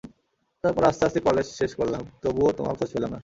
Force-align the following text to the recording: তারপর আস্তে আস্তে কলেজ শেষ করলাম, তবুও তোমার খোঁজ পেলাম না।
তারপর 0.63 0.83
আস্তে 0.83 1.03
আস্তে 1.05 1.19
কলেজ 1.19 1.47
শেষ 1.59 1.71
করলাম, 1.75 2.03
তবুও 2.23 2.49
তোমার 2.51 2.73
খোঁজ 2.75 2.89
পেলাম 2.93 3.09
না। 3.09 3.19